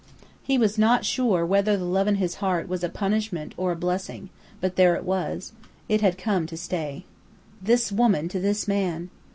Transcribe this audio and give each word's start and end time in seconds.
He 0.41 0.57
was 0.57 0.79
not 0.79 1.05
sure 1.05 1.45
whether 1.45 1.77
the 1.77 1.85
love 1.85 2.07
in 2.07 2.15
his 2.15 2.37
heart 2.41 2.67
was 2.67 2.83
a 2.83 2.89
punishment 2.89 3.53
or 3.55 3.71
a 3.71 3.75
blessing, 3.75 4.31
but 4.59 4.75
there 4.75 4.95
it 4.95 5.03
was. 5.03 5.51
It 5.87 6.01
had 6.01 6.17
come 6.17 6.47
to 6.47 6.57
stay. 6.57 7.05
"This 7.61 7.91
woman 7.91 8.27
to 8.29 8.39
this 8.39 8.67
man!" 8.67 9.11